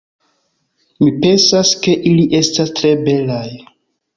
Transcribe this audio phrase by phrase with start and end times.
[1.03, 3.47] Mi pensas, ke ili estas tre belaj